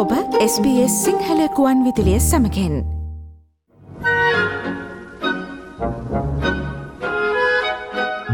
ඔබ 0.00 0.12
SBS 0.42 0.92
සිංහල 1.04 1.40
කුවන් 1.56 1.80
විදිලිය 1.84 2.20
සමකෙන් 2.20 2.76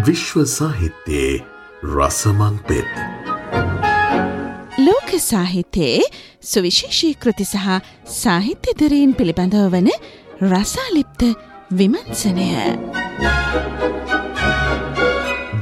විශ්ව 0.07 0.45
සාහිත්‍යයේ 0.53 1.33
රසමං 1.95 2.61
පෙත්. 2.69 2.93
ලෝක 4.79 5.11
සාහිත්‍යයේ 5.25 6.07
සුවිශේෂී 6.51 7.19
කෘති 7.25 7.47
සහ 7.47 7.67
සාහිත්‍යදරීන් 8.21 9.17
පිළිබඳව 9.19 9.67
වන 9.75 9.91
රසාලිප්ත 10.53 11.27
විමන්සනය. 11.73 12.49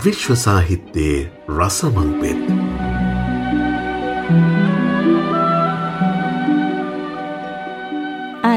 විශ්ව 0.05 0.37
සාහිත්‍යයේ 0.47 1.25
රසමං 1.59 2.13
පෙත්. 2.21 2.54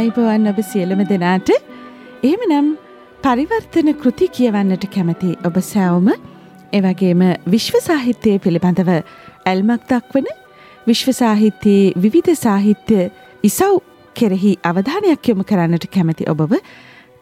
අයිබෝවන් 0.07 0.47
ඔබ 0.47 0.59
සියලම 0.63 0.99
දෙනාට 1.03 1.49
එහෙම 2.23 2.41
නම් 2.47 2.67
පරිවර්තන 3.23 3.89
කෘති 3.93 4.27
කියවන්නට 4.29 4.85
කැමති 4.87 5.31
ඔබ 5.43 5.55
සැවම 5.61 6.07
එවගේම 6.71 7.23
විශ්ව 7.45 7.75
සාහිත්‍යය 7.81 8.37
පිළිබඳව 8.39 8.91
ඇල්මක් 9.45 9.83
දක්වන 9.89 10.29
විශ්ව 10.87 11.11
සාහිත්‍යයේ 11.13 11.95
විවිධ 11.97 12.31
සාහිත්‍ය 12.37 13.09
ඉසව් 13.43 13.81
කෙරෙහි 14.15 14.53
අවධානයක් 14.63 15.31
යොමු 15.31 15.43
කරන්නට 15.43 15.89
කැමති 15.89 16.29
ඔබව 16.33 16.55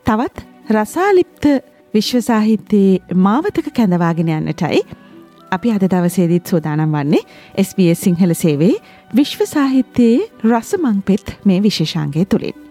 තවත් 0.05 0.45
රසාලිප්ත 0.71 1.49
විශ්ව 1.93 2.21
සාහිත්‍යයේ 2.21 3.17
මාවතක 3.19 3.71
කැඳවාගෙන 3.71 4.29
යන්නටයි 4.35 4.83
අපි 5.51 5.71
අද 5.71 5.87
දවසේදීත් 5.87 6.45
සෝදානම් 6.45 6.93
වන්නේ 6.93 7.23
SBS 7.57 8.05
සිංහල 8.05 8.35
සේවේ 8.35 8.75
විශ්ව 9.13 9.47
සාහිත්‍යයේ 9.47 10.29
රසමංපෙත් 10.43 11.35
මේ 11.45 11.59
විශේෂාන්ගේ 11.63 12.25
තුළින්. 12.25 12.64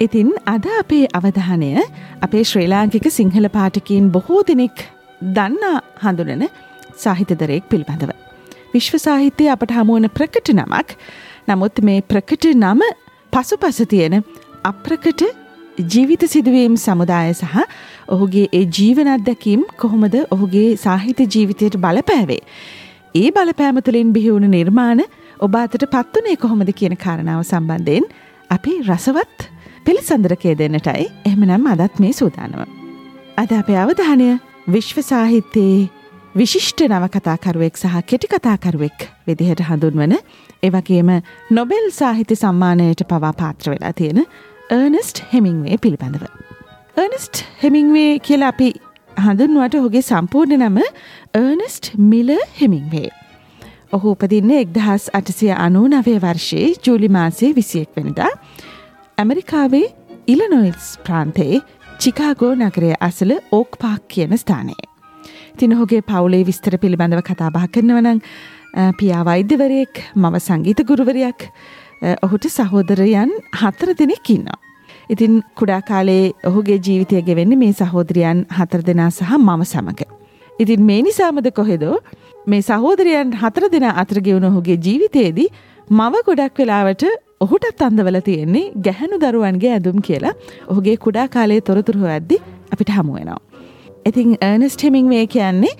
ඉතින් 0.00 0.28
අද 0.46 0.66
අපේ 0.80 1.04
අවධානය 1.18 1.70
අපේ 2.22 2.42
ශ්‍රී 2.42 2.66
ලාංකික 2.66 3.06
සිංහල 3.10 3.46
පාටකින් 3.48 4.10
බොහෝ 4.10 4.40
දෙනෙක් 4.48 4.78
දන්නා 5.36 5.78
හඳුනන 6.02 6.44
සාහිතදරයෙක් 6.96 7.64
පිළිබඳව. 7.70 8.10
විශ්ව 8.74 8.96
සාහිත්‍යය 8.98 9.48
අපට 9.54 9.72
හමුවන 9.78 10.08
ප්‍රකට 10.10 10.50
නමක් 10.54 10.98
නමුත් 11.48 11.80
මේ 11.88 12.00
ප්‍රකට 12.02 12.46
නම 12.54 12.82
පසු 13.32 13.56
පස 13.56 13.80
තියෙන 13.92 14.16
අප්‍රකට 14.64 15.24
ජීවිත 15.86 16.22
සිදුවීම් 16.26 16.76
සමුදාය 16.76 17.32
සහ 17.32 17.56
ඔහුගේ 18.08 18.46
ඒ 18.52 18.64
ජීවන 18.78 19.10
අත්දැකීම් 19.16 19.64
කොහොමද 19.78 20.16
ඔහුගේ 20.30 20.68
සාහිත්‍ය 20.76 21.30
ජීවිතයට 21.34 21.76
බලපෑවේ. 21.78 22.42
ඒ 23.14 23.28
බලපෑම 23.32 23.80
තුළින් 23.82 24.12
බිහිවුණු 24.12 24.48
නිර්මාණ 24.50 25.04
ඔබ 25.40 25.60
අතට 25.64 25.90
පත්වනේ 25.90 26.36
කොහොමද 26.36 26.70
කියන 26.78 27.02
කාරණාව 27.04 27.42
සම්බන්ධයෙන් 27.44 28.08
අපි 28.50 28.72
රසවත් 28.88 29.55
පිළිසඳරකේ 29.86 30.54
දෙන්නටයි 30.58 31.04
එහෙමනම් 31.26 31.66
අදත් 31.72 32.00
මේ 32.02 32.12
සූදානම. 32.12 32.62
අද 33.36 33.50
අපේ 33.58 33.78
අවධානය 33.82 34.28
විශ්ව 34.74 34.98
සාහිත්‍යයේ 35.10 35.90
විශිෂ්ට 36.34 36.80
නවකතාකරුවෙක් 36.86 37.76
සහ 37.76 38.00
කෙටිකතාකරුවෙක් 38.10 38.98
විදිහට 39.26 39.62
හඳුන්වන 39.68 40.14
එවගේම 40.62 41.10
නොබෙල් 41.50 41.86
සාහිත්‍ය 42.00 42.36
සම්මානයට 42.36 43.04
පවා 43.10 43.32
පාත්‍ර 43.40 43.70
වෙලා 43.72 43.92
තියෙන 43.92 44.20
ඒර්නස්ට් 44.70 45.22
හෙමිංවේ 45.32 45.78
පිළිබඳව. 45.78 46.24
ඒර්නස්ට් 46.96 47.44
හෙමිංවේ 47.62 48.12
කියලා 48.20 48.50
අපි 48.54 48.68
හඳුන්වට 49.26 49.78
ඔහුගේ 49.80 50.02
සම්පූර්ණ 50.02 50.62
නම 50.62 50.82
ඒර්නස්ට් 51.34 51.92
මිල 52.10 52.34
හෙමිංවේ. 52.60 53.10
ඔහු 53.92 54.16
උපදින්න 54.16 54.50
එක්දහස් 54.62 55.10
අටසිය 55.18 55.52
අනූ 55.66 55.86
නවය 55.88 56.16
වර්ෂයේ 56.24 56.70
ජූලි 56.86 57.08
මාසේ 57.18 57.54
විසියෙක් 57.54 57.90
වෙනදා 57.96 58.32
ඇමරිකාවේ 59.18 59.86
ඉලනොයිල්ස් 60.32 60.88
ප්‍රාන්තයේ 61.04 61.60
චිකාගෝ 62.02 62.50
නගරය 62.56 62.90
අසල 63.06 63.30
ඕක් 63.58 63.78
පාක් 63.82 64.02
කියන 64.12 64.34
ස්ථානයේ. 64.42 64.84
තින 65.58 65.72
ඔහුගේ 65.76 66.00
පවුලේ 66.10 66.42
විස්තර 66.48 66.76
පිළිබඳව 66.82 67.22
කතා 67.28 67.48
බහ 67.54 67.64
කරනවනං 67.74 68.20
පියා 68.98 69.22
වෛද්‍යවරයෙක් 69.28 70.02
මව 70.22 70.42
සංගීත 70.48 70.84
ගුරුවරයක් 70.90 71.48
ඔහුට 72.26 72.50
සහෝදරයන් 72.58 73.32
හතර 73.60 73.94
දෙනෙක් 74.00 74.30
ඉන්නවා. 74.36 74.60
ඉතින් 75.10 75.42
කුඩා 75.58 75.80
කාලේ 75.90 76.24
ඔහුගේ 76.50 76.80
ජීවිතය 76.86 77.24
ගෙවෙන්නේ 77.28 77.62
මේ 77.64 77.72
සහෝදරයන් 77.72 78.46
හතර 78.58 78.84
දෙනා 78.90 79.10
සහ 79.10 79.32
මම 79.40 79.64
සමඟ. 79.72 80.02
ඉතින් 80.62 80.88
මේ 80.90 81.02
නිසාමද 81.02 81.48
කොහෙදෝ 81.60 81.96
මේ 82.46 82.62
සහෝදරයන් 82.70 83.32
හතර 83.42 83.72
දෙනා 83.76 83.98
අතර 84.02 84.20
ගෙවුණ 84.26 84.50
ඔහුගේ 84.50 84.82
ජීවිතයේදී 84.88 85.48
මව 85.90 86.26
ගොඩක් 86.28 86.60
වෙලාවට 86.60 87.06
ඔහුටත් 87.40 87.82
අන්දවල 87.86 88.16
තියෙන්නේ 88.26 88.70
ගැහැනු 88.84 89.16
දරුවන්ගේ 89.22 89.72
ඇඳුම් 89.72 89.98
කියලා 90.06 90.34
ඔහුගේ 90.72 90.96
කුඩා 91.04 91.26
කාලයේ 91.34 91.64
තොරතුරු 91.68 92.06
ඇද්දි 92.12 92.36
අපිට 92.72 92.90
හමුවෙනවා. 92.96 93.40
ඉතින් 94.08 94.36
ඒර්නස්ට් 94.48 94.84
හෙමිං 94.86 95.10
වේ 95.12 95.26
කියන්නේ 95.34 95.74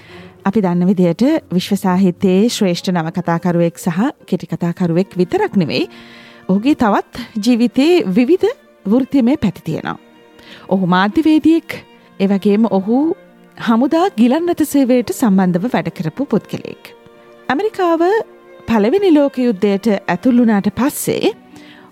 අපි 0.48 0.62
දන්න 0.66 0.88
විදියට 0.90 1.24
විශ්ව 1.56 1.78
සාහිත්‍යයේ 1.84 2.50
ශ්‍රේෂ්ඨ 2.56 2.92
නවකතාකරුවෙක් 2.92 3.80
සහ 3.84 4.00
කෙටිකතාකරුවෙක් 4.28 5.16
විතරක් 5.20 5.56
නෙවෙයි 5.62 5.86
ඔහුගේ 6.48 6.76
තවත් 6.82 7.24
ජීවිතයේ 7.46 8.04
විවිධ 8.18 8.52
වෘතියමය 8.86 9.38
පැති 9.44 9.66
තියෙනවා. 9.68 9.96
ඔහු 10.68 10.92
මාධ්‍යවේදියෙක් 10.96 11.78
එවගේම 12.20 12.68
ඔහු 12.80 13.00
හමුදා 13.56 14.06
ගිලන්නත 14.20 14.62
සේවයට 14.74 15.16
සම්බන්ධව 15.16 15.72
වැඩ 15.74 15.90
කරපු 15.98 16.28
පුද්ගලයෙක්. 16.34 16.92
ඇමරිකාව 17.48 18.06
පළවෙනි 18.68 19.16
ලෝක 19.18 19.42
යුද්ධයට 19.46 19.92
ඇතුල්ලුනාට 19.96 20.72
පස්සේ 20.78 21.34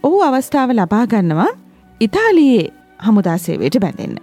ඔහු 0.06 0.16
අවස්ථාව 0.25 0.70
ලබාගන්නවා 0.78 1.50
ඉතාලියේ 2.00 2.65
හමුදාසේවයට 3.06 3.76
බැඳෙන්න. 3.84 4.16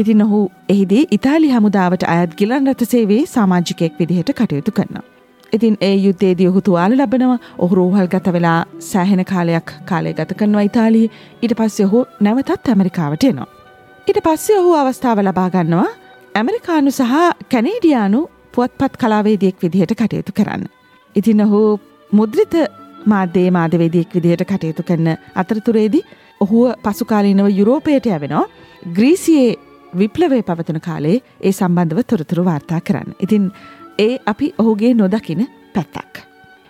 ඉතින් 0.00 0.22
ඔහු 0.24 0.40
එහිදී 0.72 1.04
ඉතාලි 1.16 1.48
හමුදාවට 1.54 2.04
අයත් 2.14 2.34
ගිලන් 2.40 2.68
රට 2.68 2.88
සේවේ 2.90 3.22
සමාජිකයෙක් 3.26 3.94
විදිහට 4.00 4.32
කටයුතු 4.38 4.74
කරනවා. 4.78 5.04
ඉතින් 5.52 5.76
ඒ 5.80 5.96
යුත්තේදී 6.06 6.48
ඔහු 6.50 6.60
තුවාල 6.66 6.96
ලබනවා 6.98 7.38
ඔහු 7.58 7.78
රෝහල් 7.78 8.10
ගත 8.14 8.34
වෙලා 8.36 8.58
සෑහෙන 8.88 9.24
කාලයක් 9.32 9.72
කාලය 9.90 10.12
ගත 10.18 10.38
කරනවා 10.42 10.66
ඉතාලී 10.70 11.06
ඊට 11.42 11.56
පස්සේ 11.60 11.88
ඔහු 11.88 12.04
නැවතත් 12.20 12.68
ඇමරිකාවට 12.68 13.26
එනවා. 13.30 13.48
ඊට 14.08 14.20
පස්සේ 14.26 14.60
ඔහු 14.60 14.76
අවස්ථාව 14.82 15.24
ලබාගන්නවා 15.28 15.88
ඇමරිකානු 16.34 16.90
සහ 16.90 17.16
කැනේඩියානු 17.52 18.22
පුවත්පත් 18.54 19.00
කලාවේදියෙක් 19.02 19.58
විදිහට 19.64 19.98
කටයුතු 20.00 20.38
කරන්න. 20.38 20.70
ඉතින් 21.16 21.44
ඔහු 21.48 21.64
මුද්‍රිත 22.12 22.54
මාධ්‍යයේ 23.04 23.50
මාධවේදියෙක් 23.50 24.14
විදිහට 24.16 24.44
කටයුතු 24.44 24.82
කරන 24.82 25.08
අතරතුරේදී 25.34 26.02
ඔහුව 26.40 26.64
පසුකාලීනව 26.84 27.48
යුරෝපයට 27.58 28.08
ඇවෙනවා 28.08 28.44
ග්‍රීසියේ 28.96 29.52
විප්ලවය 29.94 30.42
පවතන 30.42 30.80
කාලේ 30.80 31.16
ඒ 31.40 31.52
සම්බන්ධව 31.52 32.02
තොරතුරු 32.04 32.44
වාර්තා 32.44 32.80
කරන්න. 32.80 33.14
ඉතින් 33.20 33.44
ඒ 33.98 34.14
අපි 34.26 34.52
ඔහුගේ 34.58 34.92
නොදකින 34.94 35.46
පැත්තක්. 35.74 36.14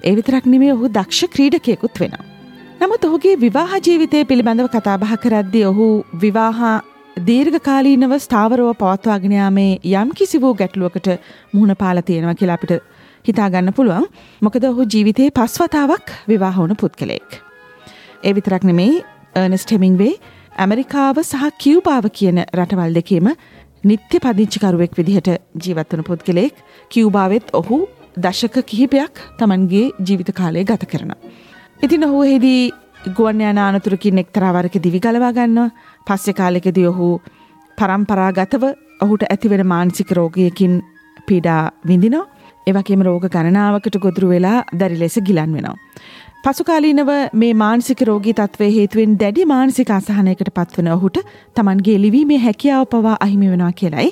ඒ 0.05 0.15
විතරක් 0.17 0.47
නෙමේ 0.47 0.73
ඔහු 0.73 0.89
දක්ෂ 0.91 1.33
ක්‍රීඩකයෙකුත් 1.35 2.01
වෙනවා. 2.01 2.25
නමුත් 2.81 3.05
ඔහුගේ 3.05 3.35
විවාහ 3.41 3.73
ජීවිතය 3.79 4.25
පිළිබඳව 4.25 4.69
කතාබහ 4.69 5.13
කරද්දි 5.25 5.61
ඔහු 5.67 5.87
විවාහා 6.23 6.77
දීර්ඝකාලීනව 7.21 8.15
ස්ථාවරව 8.19 8.69
පවත්වාගෙන 8.75 9.33
යාමේ 9.33 9.73
යම් 9.93 10.11
කිසි 10.15 10.41
වූ 10.41 10.55
ගැටලුවකට 10.55 11.09
මුහුණ 11.55 11.75
පාලා 11.77 12.03
තියෙනවා 12.03 12.35
කියලා 12.35 12.55
අපිට 12.55 12.73
හිතාගන්න 13.25 13.73
පුළුවන්. 13.77 14.07
මොකද 14.41 14.65
ඔහු 14.65 14.85
ජීවිතයේ 14.93 15.31
පස්වතාවක් 15.31 16.07
විවාහ 16.31 16.55
වුණ 16.59 16.77
පුද්ගලයෙක්. 16.77 17.31
ඒ 18.27 18.33
විතරක් 18.37 18.65
නෙමෙයි 18.65 19.03
අර්නස්ට් 19.37 19.75
හෙමිංවේ 19.75 20.15
ඇමරිකාව 20.59 21.23
සහ 21.23 21.45
කිව්බාව 21.59 22.07
කියන 22.19 22.39
රටවල් 22.57 22.95
දෙකේම 22.99 23.29
නිත්‍ය 23.85 24.19
පදිංචිකරුවෙක් 24.25 24.93
විදිහට 24.99 25.29
ජීවත්වන 25.65 26.05
පුද්ගලයෙක් 26.09 26.55
කිව්බාවෙත් 26.91 27.55
ඔහු 27.61 27.79
දශක 28.17 28.57
කිහිපයක් 28.71 29.15
තමන්ගේ 29.39 29.87
ජීවිත 30.07 30.31
කාලය 30.35 30.65
ගත 30.65 30.87
කරන. 30.87 31.13
ඉතින් 31.83 32.05
ඔහු 32.05 32.23
හෙදී 32.23 32.73
ගුවන් 33.17 33.41
යන 33.43 33.59
අනතුරකින් 33.59 34.19
එක්තරාවරක 34.19 34.75
දිවි 34.83 35.01
ගලවා 35.01 35.33
ගන්නවා 35.33 35.71
පස්සෙ 36.07 36.33
කාලෙකදී 36.33 36.87
ඔහු 36.93 37.09
පරම්පරාගතව 37.79 38.65
ඔහුට 39.01 39.23
ඇතිවෙන 39.25 39.67
මානසික 39.67 40.11
රෝගයකින් 40.19 40.75
පීඩා 41.27 41.63
විඳිනෝ 41.89 42.25
එවකෙම 42.67 43.01
රෝග 43.03 43.25
ගණනාවකට 43.29 43.97
ගොදුරු 44.05 44.29
වෙලා 44.29 44.59
දැරි 44.73 44.99
ලෙස 44.99 45.17
ගිලන් 45.29 45.55
වෙනවා. 45.57 45.77
පසුකාලීනව 46.45 47.11
මේ 47.35 47.55
මානසික 47.55 48.01
රෝගී 48.03 48.35
තත්වය 48.35 48.69
හේතුවෙන් 48.77 49.17
දැඩි 49.19 49.45
මානසික 49.47 49.91
අසහනයකට 49.91 50.51
පත්වන 50.55 50.89
ඔහුට 50.95 51.19
තමන්ගේ 51.57 51.99
ලිවීමේ 52.05 52.39
හැකියාව 52.39 52.85
පවා 52.87 53.17
අහිමි 53.21 53.51
වෙනවා 53.53 53.73
කියලයි 53.73 54.09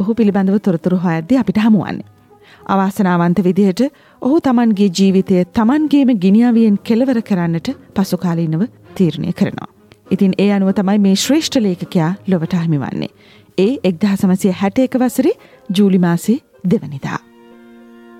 ඔහු 0.00 0.14
පිළිබඳව 0.14 0.58
තොරතුරු 0.60 0.98
හොයද්දී 0.98 1.38
අපිට 1.38 1.58
හමුවන්නේ. 1.58 2.06
අවාසනාවන්ත 2.66 3.38
විදිහට 3.44 3.82
ඔහු 4.22 4.40
තමන්ගේ 4.40 4.90
ජීවිතය 4.98 5.44
තමන්ගේම 5.52 6.12
ගිනිියාවියෙන් 6.24 6.78
කෙලවර 6.84 7.20
කරන්නට 7.22 7.72
පසුකාලීනව 7.94 8.62
තීරණය 8.94 9.32
කරනවා. 9.32 9.68
ඉතින් 10.10 10.38
ඒ 10.38 10.50
අනුව 10.52 10.72
තමයි 10.74 10.98
මේ 10.98 11.16
ශ්‍රේෂ්ඨ 11.16 11.60
ලේඛකයා 11.60 12.12
ලොවට 12.26 12.54
අහිමි 12.54 12.78
වන්නේ. 12.78 13.12
ඒ 13.58 13.74
එක්දහ 13.84 14.14
සමසය 14.14 14.56
හැට 14.62 14.78
එක 14.78 14.96
වසරේ 14.96 15.36
ජූලිමාසේ 15.68 16.40
දෙවනිදා. 16.64 17.31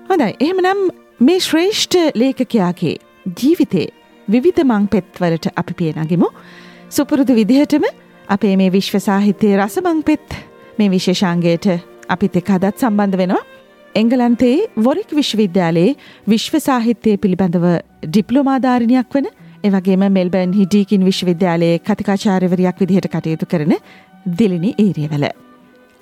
හොඳයි 0.09 0.33
එහෙමනම් 0.45 0.79
මේ 1.27 1.39
ශ්‍රේෂ්ඨ 1.45 1.97
ලේඛකයාගේ 2.21 2.95
ජීවිතේ 3.39 3.87
විවිධ 4.27 4.61
මං 4.63 4.87
පෙත්වලට 4.93 5.45
අපි 5.61 5.73
පියනගෙමු. 5.79 6.27
සුපුරුදු 6.89 7.37
විදිහටම 7.39 7.85
අපේ 8.27 8.55
මේ 8.61 8.73
විශ්ව 8.75 8.97
සාහිත්‍යයේ 9.07 9.59
රසමං 9.59 10.01
පෙත් 10.09 10.35
මේ 10.79 10.89
විශේෂාංගයට 10.95 11.67
අපිත් 12.15 12.35
එක් 12.41 12.51
හදත් 12.55 12.75
සම්බන්ධ 12.83 13.17
වෙනවා. 13.21 13.43
එංගලන්තයේ 13.95 14.67
වොරික් 14.87 15.15
විශ්වවිද්‍යාලයේ 15.19 15.95
විශ්ව 16.33 16.59
සාහිත්‍යය 16.67 17.15
පිළිබඳව 17.23 17.65
ඩිප්ලෝමාධාරණයක් 18.07 19.17
වන 19.17 19.31
එවගේම 19.69 20.03
මෙල්බර්න් 20.17 20.57
හිඩීකින් 20.59 21.07
විශ්වවිද්‍යාලයේ 21.09 21.79
කතිකාචාරවරයක් 21.87 22.83
විදිහට 22.83 23.09
කටයුතු 23.15 23.49
කරන 23.53 23.73
දිලිනි 24.39 24.75
ඒරියවල. 24.85 25.25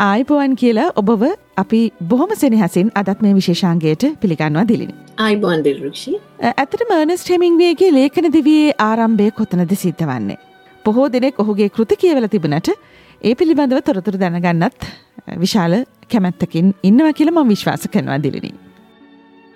ආයිපුවන් 0.03 0.53
කියලා 0.59 0.91
ඔබව 0.99 1.23
අපි 1.61 1.79
බොහොම 2.11 2.31
සෙනහසින් 2.41 2.87
අදත් 3.01 3.19
මේ 3.25 3.33
විශේෂාන්ගේට 3.39 4.03
පිළිගන්නවා 4.21 4.63
දිලිනි. 4.71 4.95
අයිබෝන් 5.25 5.59
දිල්රුක්ෂි 5.67 6.13
ඇතට 6.51 6.81
මර්නස් 6.87 7.25
හෙමින්වේගේ 7.33 7.89
ලේඛන 7.97 8.27
දිවියේ 8.37 8.71
ආරම්භය 8.87 9.27
කොතනද 9.39 9.75
සිද්ධ 9.83 10.03
වන්නේ. 10.09 10.39
පොහෝ 10.85 11.07
දෙනෙක් 11.15 11.43
ඔහුගේ 11.43 11.69
කෘති 11.75 11.99
කියවල 12.03 12.27
තිබනට 12.35 12.71
ඒ 13.29 13.35
පිළිබඳව 13.41 13.83
තොරතුරු 13.89 14.23
දැනගන්නත් 14.25 14.89
විශාල 15.45 15.77
කැමැත්තකින් 16.13 16.75
ඉන්නවා 16.89 17.13
කියල 17.19 17.31
ම 17.35 17.41
විශ්වාස 17.53 17.87
කරනවා 17.93 18.19
දිලිනි. 18.25 18.53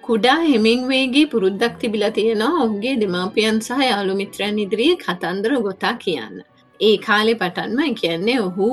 කුඩා 0.07 0.39
හෙමින්වේගේ 0.53 1.27
පුරුද්දක් 1.35 1.83
තිබිලා 1.83 2.15
තියෙනවා 2.17 2.63
ඔහුගේ 2.65 2.97
දෙමාපියන් 3.03 3.63
සහ 3.67 3.85
යාළු 3.89 4.21
මිත්‍රයන් 4.23 4.65
ඉදිරියේ 4.65 5.03
කතන්දර 5.05 5.61
ගොතා 5.67 5.99
කියන්න. 6.05 6.41
ඒ 6.79 6.97
කාලෙ 7.07 7.33
පටන්ම 7.43 8.01
කියන්නේ 8.01 8.43
ඔහු 8.49 8.67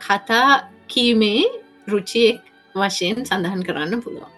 කතා 0.00 0.50
කීමේ 0.90 1.42
රුචියෙක් 1.88 2.38
වශයෙන් 2.74 3.18
සඳහන් 3.22 3.62
කරන්න 3.62 4.02
පුළුවන්. 4.02 4.30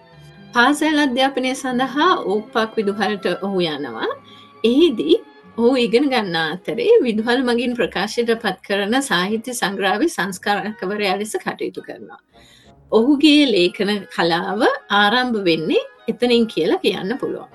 පාසැල් 0.53 0.97
අධ්‍යාපනය 0.99 1.51
සඳහා 1.55 2.09
ඕපක් 2.25 2.75
විදුහලට 2.77 3.25
ඔහු 3.41 3.59
යනවා. 3.67 4.09
එහිදී 4.63 5.15
ඔහු 5.57 5.71
ඉගෙන 5.77 6.05
ගන්න 6.09 6.37
අතරේ 6.43 6.93
විදුහල් 7.03 7.41
මගින් 7.43 7.73
ප්‍රකාශයට 7.75 8.31
පත් 8.35 8.57
කරන 8.67 8.95
සාහිත්‍ය 9.03 9.51
සංග්‍රාවි 9.53 10.07
සංස්කාරකවරයා 10.09 11.17
ලෙස 11.19 11.33
කටයුතු 11.43 11.81
කරනවා. 11.81 12.21
ඔහුගේ 12.91 13.43
ලේඛන 13.47 13.91
කලාව 14.07 14.61
ආරම්භ 14.93 15.39
වෙන්නේ 15.45 15.83
එතනින් 16.07 16.45
කියලා 16.47 16.79
කියන්න 16.79 17.13
පුළුවන්. 17.19 17.49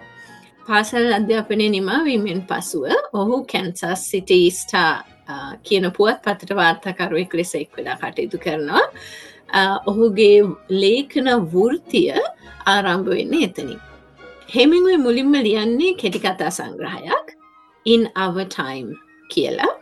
පාසල් 0.67 1.06
අධ්‍යාපනය 1.12 1.67
නිමාවීමෙන් 1.69 2.41
පසුව 2.43 2.85
ඔහු 3.15 3.37
කැන්සස් 3.45 4.03
සිටි 4.11 4.41
ස්ටා 4.53 4.93
කියන 5.62 5.90
පුවත් 5.96 6.22
පතට 6.25 6.56
වාර්තාකරුවෙක් 6.60 7.34
ලෙස 7.40 7.54
එක් 7.54 7.76
වෙලා 7.76 7.96
කටයුතු 8.02 8.38
කරනවා. 8.44 8.84
ඔහුගේ 9.90 10.38
ලේඛන 10.82 11.28
වෘතිය 11.52 12.14
ආරම්භ 12.66 13.10
වෙන්නේ 13.16 13.48
එතනින්. 13.48 13.80
හෙමිංුවේ 14.54 14.98
මුලින්ම 15.06 15.34
ලියන්නේ 15.48 15.96
කෙටිකතා 16.02 16.50
සංග්‍රහයක් 16.58 17.36
in 17.86 18.08
our 18.25 18.44
time 18.44 18.90
කියලා 19.32 19.72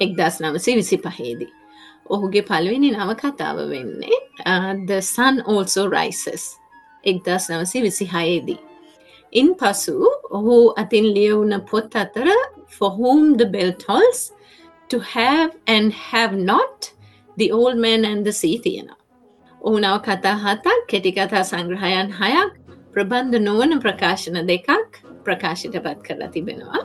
එක්දස් 0.00 0.40
නමසේ 0.42 0.76
විසි 0.80 0.98
පහේදී. 1.06 1.52
ඔහුගේ 2.14 2.42
පළවෙනි 2.50 2.90
නව 2.90 3.10
කතාව 3.22 3.58
වෙන්නේ 3.74 4.18
the 4.88 5.00
sun 5.14 5.42
also 5.46 5.88
rises 5.98 6.44
එක්දස් 7.04 7.50
නවසි 7.50 7.82
විසි 7.82 8.06
හයේදී. 8.14 8.60
ඉන් 9.32 9.54
පසු 9.60 9.96
ඔහු 10.30 10.56
අතින් 10.82 11.06
ලියවුන 11.16 11.52
පොත් 11.70 11.94
අතර 12.02 12.28
for 12.68 12.90
whom 12.98 13.36
the 13.40 13.46
bell 13.54 13.72
tolls 13.84 14.20
to 14.92 14.98
have 15.12 15.50
and 15.74 15.94
have 16.10 16.34
not 16.50 16.90
the 17.36 17.48
old 17.60 17.76
man 17.86 18.10
and 18.10 18.28
the 18.28 18.34
sea 18.40 18.56
තියෙනවා. 18.66 18.98
ඔහු 19.60 19.76
නව 19.78 19.96
කතා 20.08 20.34
හතක් 20.44 20.76
කෙටිකතා 20.92 21.42
සංග්‍රහයන් 21.50 22.14
හයක් 22.20 22.52
ප්‍රබන්ධ 22.94 23.42
නොවන 23.48 23.74
ප්‍රකාශන 23.84 24.38
දෙකක් 24.52 24.70
ප්‍රකාශිත 25.26 25.76
පත් 25.84 25.98
කරලා 26.06 26.30
තිබෙනවා. 26.36 26.80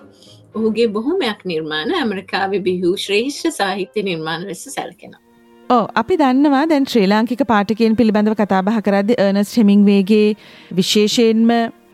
ඔහුගේ 0.58 0.90
බොහොමයක් 0.98 1.40
නිර්මාණ 1.52 1.96
ඇමරිකාව 2.02 2.60
බිහූ 2.68 2.94
ශ්‍රේෂ්ඨ 3.06 3.56
සාහිත්‍ය 3.60 4.04
නිර්මාණ 4.10 4.46
ලෙස 4.50 4.64
සැලකෙනවා. 4.76 5.24
ඕ 5.70 5.84
අපි 6.02 6.20
දන්නවා 6.22 6.66
දැන් 6.72 6.86
ශ්‍රී 6.92 7.08
ලාංකික 7.14 7.44
පාටිකයෙන් 7.54 7.98
පිළිබඳව 8.02 8.38
කතාබහ 8.42 8.78
කරද්දි 8.86 9.20
අර්නස් 9.26 9.52
හෙමිංවේගේ 9.60 10.28
විශේෂයෙන්ම 10.80 11.52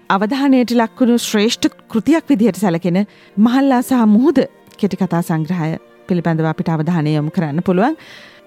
අවධානයට 0.09 0.75
ලක්වුණු 0.81 1.15
ශ්‍රේෂ්ඨ 1.27 1.79
කෘතියක් 1.93 2.29
විදිහට 2.33 2.61
සැලකෙන 2.65 2.99
මහල්ලා 3.47 3.81
සහ 3.87 4.05
මුහුද 4.13 4.45
කෙටි 4.81 5.01
කතා 5.01 5.23
සංග්‍රහය 5.29 5.73
පිළිබඳව 6.07 6.47
අපිට 6.51 6.69
අවධානය 6.69 7.15
යොමු 7.15 7.35
කරන්න 7.35 7.61
පුළුවන් 7.61 7.95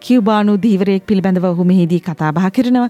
කිව්බානු 0.00 0.54
දීවරයෙක් 0.64 1.06
පිළිබඳව 1.06 1.46
ඔහු 1.52 1.64
මෙහිදී 1.64 2.02
කතාබහ 2.08 2.46
කරනවා 2.56 2.88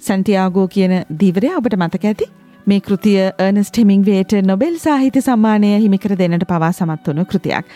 සැන්ටියාගෝ 0.00 0.66
කියන 0.74 0.94
දීවරය 1.20 1.50
ඔබට 1.58 1.76
මතක 1.76 2.04
ඇති 2.04 2.26
මේ 2.66 2.80
කෘතිය 2.80 3.16
අර්නස් 3.46 3.70
හෙමිංවේට 3.78 4.32
නොබෙල් 4.50 4.74
සාහිත්‍ය 4.84 5.20
සම්මානය 5.20 5.70
හිමිකර 5.84 6.14
දෙන්නට 6.20 6.44
පවා 6.50 6.70
සමත් 6.72 7.14
වනු 7.14 7.24
කෘතියක්. 7.24 7.66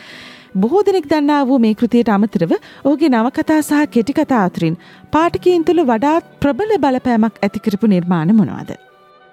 බොහෝ 0.55 0.83
දෙනෙක් 0.87 1.07
දන්නා 1.13 1.41
වූ 1.49 1.59
මේ 1.65 1.75
කෘතියට 1.75 2.13
අමතරව 2.17 2.53
ඕගේ 2.85 3.11
නවකතා 3.11 3.61
සහ 3.63 3.89
කෙටිකතා 3.95 4.43
අතුරින් 4.49 4.77
පාටිකීන් 5.15 5.65
තුළ 5.65 5.83
වඩාත් 5.91 6.29
ප්‍රබල 6.43 6.75
බලපෑමක් 6.85 7.41
ඇතිකරපු 7.43 7.93
නිර්මාණ 7.95 8.37
මොනවාද. 8.41 8.71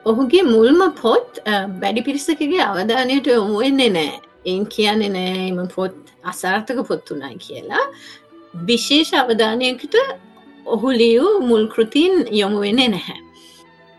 ඔහුගේ 0.05 0.43
මුල්ම 0.53 0.81
පොත් 1.01 1.43
බැඩි 1.81 2.07
පිරිසකගේ 2.07 2.65
අවධානයට 2.69 3.31
යොමුවෙන්නේ 3.33 3.91
නෑ 3.97 4.28
එන් 4.45 4.65
කියන්නේ 4.65 5.09
නෑ 5.09 5.47
එම 5.49 5.67
පොත් 5.75 5.95
අසාර්ථක 6.23 6.79
පොත්තුනයි 6.87 7.37
කියලා 7.45 7.85
විශේෂ 8.53 9.13
අවධානයකට 9.13 9.95
ඔහු 10.65 10.89
ලියූ 10.91 11.33
මුල්කෘතින් 11.41 12.13
යොමුවෙන්නේ 12.31 12.87
නැහැ. 12.87 13.19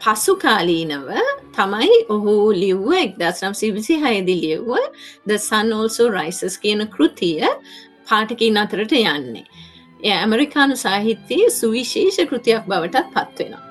පසු 0.00 0.36
කාලීනව 0.36 1.08
තමයි 1.56 1.96
ඔහු 2.08 2.34
ලිව්ව 2.52 2.92
එක්දස්නම් 3.04 3.54
සිවිසි 3.54 3.96
හයදි 4.04 4.36
ලියව්ව 4.42 4.70
ද 5.26 5.38
සන්නෝල්සෝ 5.38 6.08
රයිසස් 6.08 6.58
කියන 6.58 6.86
කෘතිය 6.88 7.42
පාටකින් 8.08 8.56
අතරට 8.56 8.92
යන්නේ. 8.92 9.46
එය 10.02 10.12
ඇමරිකානු 10.12 10.76
සාහිත්‍යයේ 10.76 11.50
සුවිශේෂ 11.50 12.18
කෘතියක් 12.30 12.64
බවටත් 12.70 13.06
පත්වෙනවා. 13.14 13.64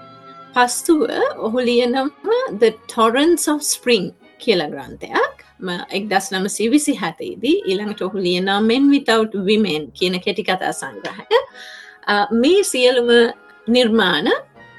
පස්තුව 0.54 1.02
ඔහු 1.46 1.60
ලියනම 1.60 2.10
the 2.60 2.72
Torrents 2.88 3.48
of 3.48 3.62
Spring 3.64 4.08
කියල 4.40 4.62
ග්‍රන්ථයක් 4.74 5.49
එක්දස් 5.92 6.32
නම 6.32 6.48
සිවිසි 6.50 6.96
හැතේදී 6.96 7.56
ඊළඟට 7.62 8.02
ඔහු 8.02 8.18
ලියනා 8.20 8.60
men 8.62 8.92
without 8.92 9.34
women 9.48 9.92
කියන 9.92 10.20
කෙටිකතා 10.20 10.74
සංග්‍රහය 10.74 11.40
මේ 12.34 12.64
සියලුම 12.64 13.10
නිර්මාණ 13.68 14.30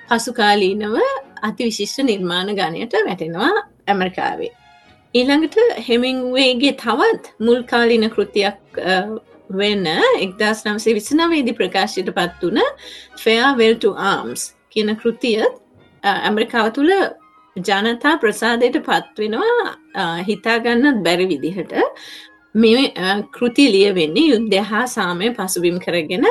පසුකාලීනව 0.08 0.96
අති 1.42 1.64
විශිෂ්ට 1.64 2.02
නිර්මාණ 2.02 2.54
ගණයට 2.54 2.94
වැටෙනවා 3.06 3.52
ඇමරිකාවේ. 3.86 4.52
ඊළඟට 5.14 5.56
හෙමිංවේගේ 5.88 6.72
තවත් 6.74 7.34
මුල්කාලින 7.38 8.10
කෘතියක් 8.10 8.58
වෙන්න 9.52 9.86
එක්දස් 10.20 10.64
නම්සේ 10.64 10.94
විසනවේදි 10.94 11.52
ප්‍රකාශයට 11.52 12.12
පත් 12.16 12.42
වන 12.42 12.60
ෆෙයාවෙල්ට 13.24 13.86
ආම්ස් 14.10 14.44
කියන 14.70 14.96
කෘතිය 14.96 15.42
ඇමරිකාව 16.02 16.70
තුළ 16.72 16.92
ජනතා 17.56 18.16
ප්‍රසාදයට 18.18 18.76
පත්වෙනවා 18.80 20.18
හිතාගන්නත් 20.22 21.02
බැරි 21.02 21.28
විදිහට 21.28 21.72
මේ 22.54 22.92
කෘති 23.32 23.66
ලිය 23.72 23.94
වෙන්නේ 23.94 24.28
යුද්ධ 24.28 24.58
හා 24.64 24.86
සාමය 24.88 25.30
පසුබිම් 25.32 25.78
කරගෙන 25.78 26.26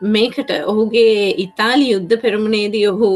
මේකට 0.00 0.50
ඔහුගේ 0.66 1.34
ඉතාලි 1.38 1.90
යුද්ධ 1.90 2.14
පෙරමුණේදී 2.20 2.86
ඔහු 2.88 3.10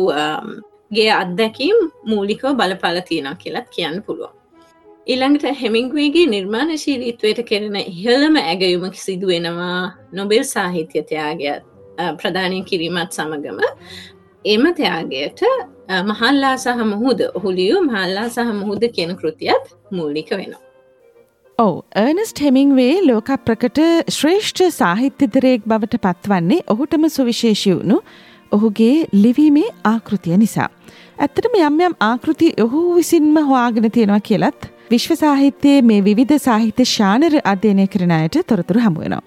ගේ 0.90 1.10
අත්දැකීම් 1.12 1.78
මූලිකව 2.04 2.50
බලපල 2.54 3.00
තියෙනවා 3.02 3.34
කියලත් 3.36 3.68
කියන්න 3.70 4.02
පුළුවන්. 4.02 4.34
ඉළඟට 5.06 5.60
හෙමිංගුවේගේ 5.60 6.26
නිර්මාණශීලීත්වයට 6.26 7.40
කෙරෙන 7.46 7.76
ඉහළම 7.76 8.36
ඇගයුමක් 8.38 8.94
සිදුවෙනවා 8.96 9.80
නොබෙල් 10.12 10.44
සාහිත්‍යතයාගයක් 10.44 11.62
ප්‍රධානය 12.16 12.62
කිරීමත් 12.64 13.12
සමගම 13.12 13.60
එම 14.44 14.64
තයාගයට 14.74 15.40
මහල්ලා 15.88 16.56
සහ 16.56 16.80
මුහුද 16.92 17.20
ඔහුලියු 17.34 17.76
මහල්ලා 17.82 18.28
සහ 18.28 18.54
මුහුද 18.60 18.82
කියන 18.96 19.12
කෘතියත් 19.20 19.68
මූලික 19.90 20.30
වෙනවා. 20.30 20.60
ඔව 21.58 21.74
ඒර්නස්ට 21.96 22.42
හෙමිංවේ 22.46 22.96
ලෝක 23.06 23.30
ප්‍රකට 23.46 23.78
ශ්‍රේෂ්ඨ 24.16 24.64
සාහිත්‍යදරයෙක් 24.80 25.62
බවට 25.64 26.00
පත්වන්නේ 26.06 26.66
ඔහුටම 26.74 27.08
සුවිශේෂී 27.16 27.76
වුණු 27.78 27.98
ඔහුගේ 28.52 28.96
ලිවීමේ 29.22 29.68
ආකෘතිය 29.92 30.36
නිසා. 30.36 30.68
ඇත්තටම 31.18 31.56
යම් 31.60 31.80
යම් 31.86 31.94
ආකෘති 32.10 32.50
ඔහු 32.64 32.82
විසින්ම 32.98 33.38
හොයාගෙන 33.50 33.90
තියෙනවා 33.90 34.20
කියලත් 34.30 34.70
විශ්ව 34.90 35.14
සාහිත්‍යයේ 35.24 35.82
මේ 35.90 36.16
විධ 36.20 36.38
සාහිත්‍ය 36.48 36.90
ශානර 36.96 37.34
අධ්‍යයනය 37.52 37.86
කරන 37.94 38.12
අයට 38.18 38.42
තොරතුරු 38.52 38.84
හමුවෙනවා. 38.86 39.22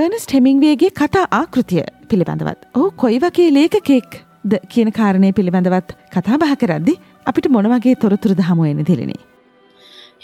ඒර්නස්ට 0.00 0.38
හෙමිංවේගේ 0.38 0.94
කතා 1.00 1.26
ආකෘතිය 1.40 1.84
පිළිබඳවත් 2.08 2.70
ඔහු 2.74 2.88
කොයි 3.02 3.20
වගේ 3.26 3.50
ලේකකෙක් 3.58 4.25
ද 4.50 4.58
කියන 4.72 4.90
කාරණය 4.92 5.30
පිළිබඳවත් 5.32 5.96
කතා 6.14 6.36
බහ 6.40 6.52
කරද්දි 6.60 6.94
අපිට 7.26 7.48
මොනවගේ 7.50 7.96
තොරතුරුද 7.96 8.40
හමුවෙන 8.48 8.84
දිලනේ. 8.84 9.18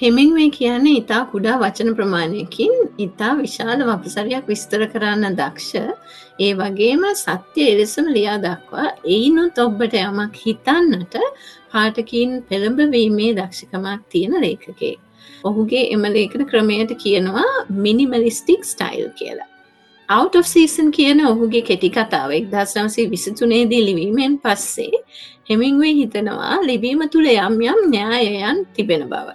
හෙමින්වේ 0.02 0.50
කියන්නේ 0.50 0.94
ඉතා 1.00 1.22
කුඩා 1.26 1.56
වචන 1.60 1.90
ප්‍රමාණයකින් 1.96 2.72
ඉතා 2.98 3.32
විශාල 3.40 3.82
වපසරයක් 3.88 4.48
විස්තර 4.48 4.84
කරන්න 4.92 5.36
දක්ෂ 5.36 5.72
ඒ 6.38 6.52
වගේම 6.54 7.04
සත්‍ය 7.14 7.68
එලෙසම 7.68 8.08
ලියා 8.16 8.38
දක්වා 8.46 8.88
එයිනුත් 9.16 9.62
ඔබ්බට 9.66 9.96
යමක් 10.00 10.42
හිතන්නට 10.44 11.16
පාටකින් 11.72 12.42
පෙළඹවීමේ 12.50 13.32
දක්ෂකමක් 13.38 14.02
තියෙන 14.08 14.36
ලේඛකේ. 14.40 14.96
ඔහුගේ 15.44 15.86
එම 15.94 16.04
ලේඛන 16.16 16.44
ක්‍රමයට 16.46 16.92
කියනවා 17.04 17.50
මිනිමලිස්ටික් 17.78 18.62
ස්ටයිල් 18.64 19.08
කියලා 19.20 19.51
out 20.12 20.34
of 20.38 20.46
season 20.46 20.88
කියන 20.96 21.20
ඔහුගේ 21.30 21.62
කෙටි 21.68 21.88
කතාවක් 21.96 22.48
දස්නවසේ 22.52 23.06
විසිතුනේදී 23.12 23.82
ලිවීමෙන් 23.88 24.34
පස්සේ 24.44 25.00
හෙමින්වේ 25.50 25.92
හිතනවා 26.00 26.56
ලිවීම 26.70 27.02
තුළ 27.12 27.28
යම් 27.34 27.56
යම් 27.70 27.80
න්‍යායයන් 27.94 28.58
තිබෙන 28.76 29.04
බව. 29.12 29.28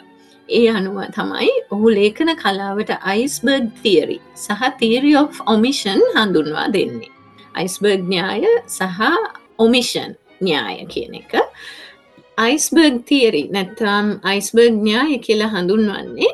ඒ 0.49 0.67
අනුව 0.77 0.97
තමයි 1.17 1.49
ඔහු 1.73 1.87
ලේඛන 1.97 2.31
කලාවට 2.43 2.91
අයිස්බර්ග් 3.11 3.67
තියරි 3.83 4.17
සහ 4.45 4.63
තීරි 4.81 5.13
of 5.21 5.41
ඔමිෂන් 5.53 6.01
හඳුන්වා 6.15 6.67
දෙන්නේ. 6.75 7.11
අයිස්බර්ග් 7.55 8.01
න්‍යාය 8.13 8.43
සහ 8.67 9.01
ඔමිෂන් 9.65 10.11
න්‍යාය 10.41 10.83
කියන 10.93 11.15
එක 11.21 11.33
අයිස්බර්ග් 12.37 12.97
තියරි 13.09 13.43
නැත්තම් 13.55 14.07
අයිස්බර්ග් 14.31 14.75
න්‍යාය 14.87 15.17
කියලා 15.25 15.53
හඳුන්වන්නේ 15.55 16.31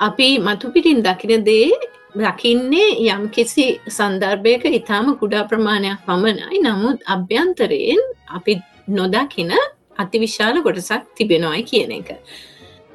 අපි 0.00 0.28
මතුපිටින් 0.46 1.00
දකින 1.06 1.44
දේ 1.48 1.70
දකින්නේ 2.14 3.08
යම් 3.08 3.28
කිසි 3.30 3.66
සන්දර්භයක 3.88 4.64
ඉතාම 4.70 5.06
කුඩා 5.16 5.44
ප්‍රමාණයක් 5.44 6.00
පමණයි 6.06 6.58
නමුත් 6.60 6.98
අභ්‍යන්තරයෙන් 7.06 8.00
අපි 8.28 8.54
නොදකින 8.90 9.52
අතිවිශාල 9.96 10.56
කොටසක් 10.62 11.02
තිබෙනවායි 11.16 11.64
කියන 11.64 11.92
එක. 11.92 12.10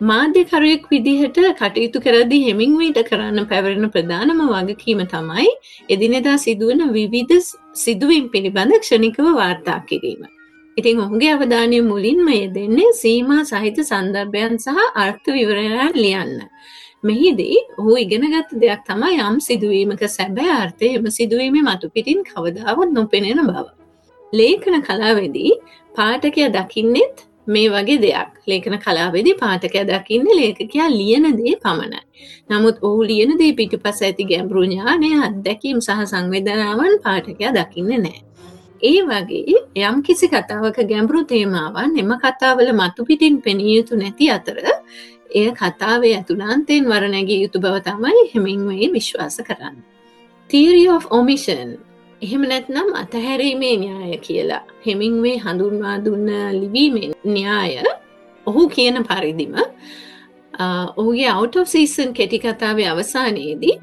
මාධ්‍යකරුවෙක් 0.02 0.84
විදිහට 0.86 1.38
කටයුතු 1.56 2.00
කරදි 2.02 2.40
හෙමින්වීට 2.46 3.00
කරන්න 3.02 3.48
පැවරෙන 3.48 3.90
ප්‍රධානම 3.90 4.42
වගකීම 4.46 5.02
තමයි 5.08 5.48
එදිනෙදා 5.90 6.38
සිදුවන 6.38 6.82
විවිධ 6.92 7.52
සිදුවීම් 7.76 8.28
පිළිබඳ 8.30 8.74
ක්ෂණිකව 8.76 9.28
වාර්තා 9.34 9.80
කිරීම. 9.86 10.26
ඉතින් 10.78 11.00
ඔහුගේ 11.00 11.32
අවධානය 11.34 11.80
මුලින්ම 11.84 12.28
යෙදෙන්නේ 12.34 12.92
සීමා 12.94 13.44
සහිත 13.46 13.80
සන්දර්භයන් 13.82 14.60
සහ 14.60 14.80
අර්ථ 14.98 15.28
විවරණයන් 15.30 15.96
ලියන්න. 15.96 16.36
මෙහිදී 17.08 17.58
ඔහු 17.78 17.98
ඉගෙනගත් 17.98 18.52
දෙයක් 18.62 18.82
තමයි 18.88 19.22
යම් 19.22 19.38
සිදුවීමක 19.42 20.04
සැබෑ 20.10 20.56
අර්ථය 20.56 20.90
එම 20.98 21.06
සිදුවීම 21.12 21.58
මතු 21.62 21.90
පිටින් 21.90 22.20
කවදාවත් 22.24 22.92
නොපෙනෙන 22.92 23.42
බව. 23.48 23.66
ලේඛන 24.34 24.78
කලාවෙදී 24.82 25.54
පාටකය 25.96 26.50
දකින්නෙත් 26.50 27.26
මේ 27.48 27.70
වගේ 27.70 27.98
දෙයක් 27.98 28.32
ලේඛන 28.48 28.78
කලාවෙදි 28.80 29.34
පාටකය 29.36 29.82
දකින්න 29.84 30.28
ලේඛකයා 30.32 30.90
ලියන 30.92 31.26
දේ 31.40 31.56
පමණයි. 31.58 32.02
නමුත් 32.50 32.78
ඔහු 32.82 33.02
ලියන 33.04 33.38
දේ 33.40 33.54
පිටු 33.54 33.78
පස 33.80 34.02
ඇති 34.02 34.26
ගැඹරු 34.26 34.64
ඥානය 34.66 35.12
අත්දැකීම් 35.22 35.80
සහ 35.80 36.06
සංවේදනාවන් 36.06 36.96
පාටකයා 37.04 37.54
දකින්න 37.54 37.92
නෑ. 37.98 38.20
ඒ 38.84 39.02
වගේ 39.04 39.60
යම් 39.82 40.02
කිසි 40.02 40.28
කතාවක 40.28 40.80
ගැඹරු 40.90 41.22
තේමාවන් 41.26 41.94
එම 41.98 42.12
කතාවල 42.24 42.70
මතු 42.74 43.06
පිටින් 43.06 43.42
පෙනිය 43.42 43.76
යුතු 43.78 43.96
නැති 43.96 44.32
අතර 44.32 44.58
එය 45.30 45.50
කතාවේ 45.54 46.14
ඇතුළන්තයෙන් 46.18 46.86
වරනැගේ 46.86 47.42
යුතු 47.42 47.60
බව 47.60 47.76
තමයි 47.82 48.24
හෙමින්වේ 48.34 48.94
විශ්වාස 48.94 49.38
කරන්න. 49.48 49.76
Theory 50.50 50.86
of 50.90 51.06
Omission 51.12 51.70
එහෙම 52.22 52.42
නැත්නම් 52.42 52.90
අතහැරීමේ 52.94 53.76
න්‍යාය 53.78 54.18
කියලා 54.18 54.64
හෙමින්වේ 54.88 55.38
හඳුන්වා 55.38 55.98
දුන්න 56.06 56.30
ලිවීමෙන් 56.60 57.12
න්‍යාය 57.36 57.76
ඔහු 58.48 58.70
කියන 58.70 59.04
පරිදිම 59.04 59.56
ඔහුගේ 60.98 61.30
out 61.30 61.56
of 61.56 61.68
season 61.68 62.14
කෙටි 62.14 62.40
කතාවේ 62.40 62.90
අවසානයේදී 62.90 63.76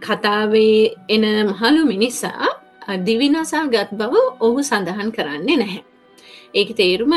කතාවේ 0.00 0.94
එන 1.08 1.26
මහලු 1.46 1.82
මිනිසා 1.86 2.48
දිවිනසා 3.06 3.66
ගත් 3.66 3.90
බව 3.92 4.14
ඔහු 4.40 4.62
සඳහන් 4.62 5.12
කරන්නේ 5.12 5.56
නැහැ. 5.56 5.95
ඒක 6.54 6.70
තේරුම 6.76 7.12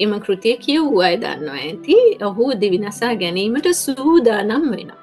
එම 0.00 0.12
කෘතිය 0.20 0.56
කියවූ 0.56 1.00
අය 1.00 1.16
දන්නවා 1.16 1.60
ඇති 1.60 1.96
ඔහු 2.22 2.50
දිවිනසා 2.60 3.14
ගැනීමට 3.14 3.68
සූදානම් 3.76 4.68
වෙනවා. 4.72 5.00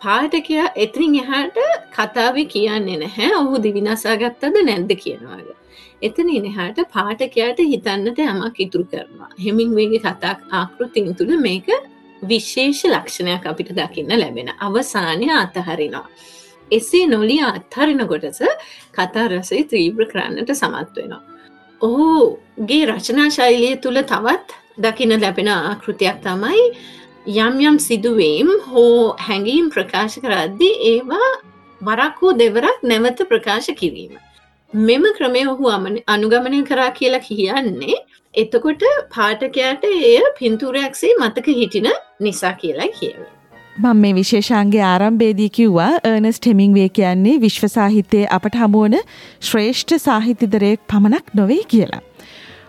පාටකයා 0.00 0.66
එතිරින් 0.76 1.14
එහාට 1.14 1.58
කතාව 1.96 2.36
කියන්නේ 2.48 2.98
නැහැ 2.98 3.30
ඔහු 3.36 3.62
දිවිනසා 3.62 4.16
ගත්තද 4.16 4.66
නැද්ද 4.68 4.92
කියනවාග. 5.04 5.48
එතන 6.02 6.28
එහාට 6.50 6.78
පාටකයාට 6.94 7.62
හිතන්නට 7.72 8.20
යමක් 8.26 8.60
ඉතුරු 8.60 8.84
කරනවා. 8.84 9.30
හෙමින් 9.44 9.74
වේගේ 9.76 10.00
කතා 10.00 10.34
ආකෘතින් 10.52 11.14
තුළ 11.14 11.34
මේක 11.38 11.68
විශේෂ 12.22 12.84
ලක්ෂණයක් 12.86 13.46
අපිට 13.46 13.72
දකින්න 13.72 14.12
ලැබෙන 14.20 14.52
අවසානය 14.58 15.28
අතහරිනවා. 15.34 16.06
එසේ 16.70 17.06
නොලිය 17.06 17.42
අත්හරින 17.44 18.06
කොටස 18.08 18.40
කතා 18.92 19.26
රසයි 19.28 19.64
ත්‍රීබ්‍ර 19.64 20.06
කරන්නට 20.12 20.54
සමත් 20.54 20.96
වෙනවා. 20.96 21.22
ඔහුගේ 21.80 22.82
රචනා 22.86 23.28
ශෛලිය 23.30 23.76
තුළ 23.84 24.00
තවත් 24.04 24.58
දකින 24.78 25.14
ලැබෙන 25.16 25.50
ආකෘතියක් 25.50 26.18
තමයි 26.22 26.64
යම් 27.38 27.54
යම් 27.62 27.76
සිදුවීම් 27.78 28.50
හෝ 28.66 29.14
හැඟීම් 29.18 29.66
ප්‍රකාශ 29.70 30.16
කරද්දි 30.24 30.70
ඒවා 30.90 31.30
වරක්හෝ 31.80 32.32
දෙවරක් 32.34 32.84
නැවත 32.84 33.20
ප්‍රකාශ 33.28 33.70
කිරීම. 33.74 34.12
මෙම 34.72 35.04
ක්‍රමය 35.18 35.42
ඔහු 35.46 35.74
අනුගමනය 36.06 36.62
කරා 36.64 36.90
කියලා 36.92 37.26
කියන්නේ 37.28 37.98
එතකොට 38.34 38.82
පාටකයට 39.10 39.84
එය 39.84 40.22
පින්තුරයක්සේ 40.38 41.18
මතක 41.18 41.46
හිටින 41.60 41.88
නිසා 42.20 42.54
කියලා 42.54 42.90
කියව. 42.98 43.39
මං 43.76 43.96
මේ 43.96 44.14
විශේෂන්ගේ 44.14 44.82
ආරම්භේදී 44.84 45.48
කිව්වා 45.56 45.90
ඒර්නස් 46.04 46.38
ටෙමිංවේ 46.38 46.88
කියන්නේ 46.88 47.34
විශ්ව 47.40 47.66
සාහිත්‍යයේ 47.74 48.30
අපට 48.36 48.56
හමුවන 48.62 48.96
ශ්‍රේෂ්ඨ 49.40 49.94
සාහිත්‍යදරයෙක් 50.04 50.80
පමණක් 50.88 51.34
නොවේ 51.34 51.60
කියලා. 51.68 52.00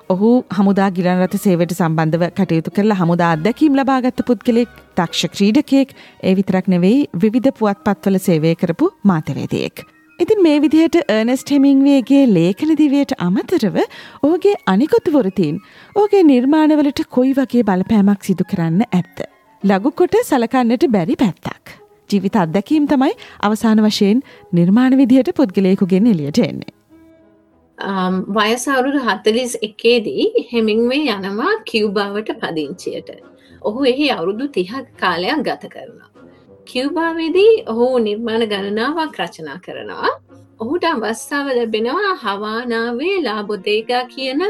ඔහු 0.10 0.30
හමුදා 0.58 0.90
ගිරන්රත 0.98 1.36
සේවට 1.46 1.74
සම්බන්ධව 1.78 2.30
කටයුතු 2.38 2.76
කරලා 2.78 3.00
හමුදා 3.02 3.32
අත්දැකීම් 3.38 3.80
ලබාගත්ත 3.80 4.22
පුද්ගලෙක් 4.30 4.78
දක්ෂ 5.00 5.34
ක්‍රීඩකයෙක් 5.34 5.96
ඒ 6.24 6.36
විතරක් 6.36 6.70
නෙවෙයි 6.76 7.02
විවිධ 7.24 7.52
පුවත් 7.60 7.84
පත්වල 7.88 8.22
සේවය 8.28 8.54
කරපු 8.56 8.92
මාතවේදයෙක්. 9.04 9.86
ඉතින් 10.20 10.46
මේ 10.46 10.62
විදිහට 10.62 11.02
ඒර්නස්ට 11.02 11.56
හෙමිංවේගේ 11.56 12.24
ලේඛන 12.38 12.78
දිවයට 12.78 13.18
අමතරව 13.28 13.82
ඕගේ 14.24 14.56
අනිකොත්තුවොරතින් 14.68 15.60
ඕගේ 15.96 16.24
නිර්මාණවලට 16.32 17.06
කොයි 17.10 17.36
වගේ 17.36 17.68
බලපෑමක් 17.70 18.30
සිදු 18.30 18.52
කරන්න 18.54 18.90
ඇත්ත. 18.92 19.31
ලගුකොට 19.64 20.16
සලකන්නට 20.24 20.86
බැරි 20.90 21.16
පැත්තක්. 21.16 21.74
ජීවිත 22.10 22.36
අත්දැකීම් 22.36 22.86
තමයි 22.88 23.14
අවසාන 23.40 23.82
වශයෙන් 23.86 24.22
නිර්මාණ 24.52 24.98
විදිහට 24.98 25.36
පුද්ගලයකුගෙන් 25.36 26.08
එලියට 26.08 26.40
එන්නේ. 26.40 26.72
Um, 27.80 28.16
වයසවුරුදු 28.30 29.00
හත්තලිස් 29.00 29.54
එකේදී 29.62 30.26
හෙමින්වේ 30.54 31.04
යනවා 31.14 31.54
කිව්බාවට 31.66 32.32
පදිංචියට. 32.42 33.12
ඔහු 33.62 33.86
එහි 33.86 34.12
අවුරුදු 34.12 34.48
තිහක් 34.50 34.88
කාලයක් 34.98 35.44
ගත 35.44 35.70
කරනවා. 35.70 36.10
කිව්බාවේදී 36.66 37.54
ඔහු 37.68 37.88
නිර්මාණ 38.00 38.46
ගණනාවක් 38.48 39.20
රචනා 39.20 39.60
කරනවා. 39.66 40.12
ඔහුට 40.60 40.86
අවස්ථාව 40.86 41.48
ලැබෙනවා 41.58 42.14
හවානාවේ 42.24 43.18
ලාබොදේගා 43.24 44.04
කියන 44.06 44.42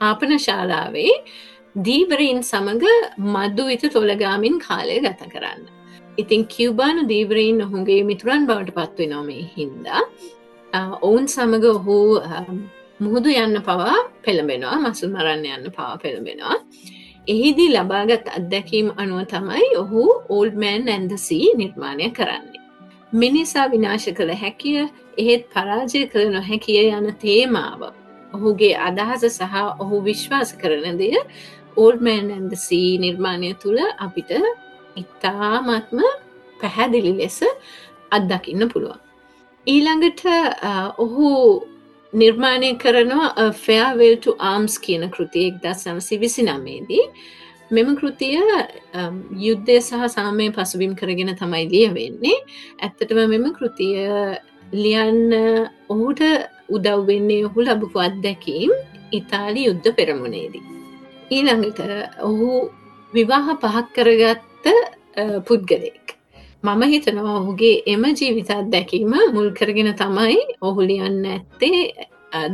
ආපන 0.00 0.38
ශාලාවේ 0.38 1.14
දීවරීන් 1.78 2.40
සමඟ 2.42 2.84
මද්දු 3.26 3.64
විත 3.66 3.84
තොළගාමින් 3.92 4.56
කාලය 4.58 4.96
ගත 5.00 5.28
කරන්න. 5.28 5.60
ඉතින් 6.18 6.42
කිව්බානු 6.46 7.02
දීවරීන් 7.08 7.58
ඔහුගේ 7.62 8.02
මිතුරන් 8.04 8.46
බවට 8.46 8.74
පත්ව 8.74 9.08
නොමේ 9.08 9.44
හින්දා 9.56 10.02
ඔවුන් 11.00 11.26
සමඟ 11.26 11.66
ඔහු 11.68 11.98
මුහුදු 13.00 13.34
යන්න 13.34 13.60
පවා 13.62 13.98
පෙළඹෙනවා 14.22 14.78
මසුල් 14.80 15.10
මරන්න 15.10 15.44
යන්න 15.48 15.68
පවා 15.70 15.92
පෙළඹෙනවා. 15.98 16.56
එහිදී 17.26 17.68
ලබාගත් 17.70 18.32
අත්දැකීම් 18.38 18.88
අනුව 18.96 19.22
තමයි 19.26 19.68
ඔහු 19.76 20.02
ඕල්ඩමෑන් 20.28 20.88
ඇන්දසී 20.88 21.54
නිර්මාණය 21.54 22.10
කරන්නේ. 22.10 22.64
මිනිසා 23.14 23.68
විනාශ 23.68 24.08
කළ 24.12 24.34
හැකිය 24.36 24.80
එහෙත් 25.16 25.48
පරාජය 25.48 26.02
කළ 26.06 26.28
නොහැකිය 26.30 26.82
යන 26.90 27.08
තේමාව. 27.16 27.80
ඔහුගේ 28.34 28.74
අදහස 28.78 29.24
සහ 29.30 29.54
ඔහු 29.78 30.02
විශ්වාස 30.04 30.52
කරන 30.54 30.98
දෙය 30.98 31.14
ඕල්මෑන් 31.76 32.30
ඇන්දසී 32.30 32.98
නිර්මාණය 32.98 33.50
තුළ 33.62 33.80
අපිට 33.98 34.30
ඉතාමත්ම 34.96 36.00
පැහැදිලි 36.60 37.12
ලෙස 37.18 37.38
අත්දකින්න 38.10 38.68
පුළුවන්. 38.68 39.00
ඊළඟට 39.66 40.22
ඔහු 40.98 41.28
නිර්මාණය 42.12 42.70
කරනවා 42.74 43.50
ෆෙයාවල්ට 43.64 44.26
ආම්ස් 44.50 44.78
කියන 44.78 45.04
කෘතියෙක් 45.10 45.60
දස් 45.62 45.84
සමසි 45.84 46.20
විසි 46.20 46.42
නමේදී 46.42 47.04
මෙම 47.70 47.88
කෘතිය 47.96 48.38
යුද්ධය 49.38 49.76
සහ 49.78 50.06
සාමය 50.08 50.46
පසුබිම් 50.50 50.94
කරගෙන 50.94 51.34
තමයි 51.36 51.64
ලිය 51.72 51.88
වෙන්නේ 51.92 52.38
ඇත්තටම 52.78 53.20
මෙම 53.26 53.44
කෘතිය 53.52 53.98
ලියන්න 54.74 55.36
ඔහුට 55.88 56.22
උදව්වෙන්නේ 56.68 57.44
ඔහු 57.44 57.60
ලබපු 57.60 57.98
අත්දැකීම් 58.00 58.72
ඉතාලි 59.12 59.68
යුද්ධ 59.68 59.94
පෙරමුණේදී. 59.94 60.77
ඊළඟට 61.30 61.80
ඔහු 62.22 62.50
විවාහ 63.12 63.46
පහක් 63.62 63.86
කරගත්ත 63.94 64.66
පුද්ගලෙක්. 65.46 66.06
මම 66.62 66.82
හිතනවා 66.92 67.34
ඔහුගේ 67.40 67.82
එම 67.86 68.04
ජීවිතත් 68.18 68.52
දැකීම 68.72 69.14
මුල් 69.34 69.50
කරගෙන 69.58 69.90
තමයි 69.94 70.38
ඔහු 70.60 70.80
ලියන්න 70.82 71.26
ඇත්තේ 71.26 71.82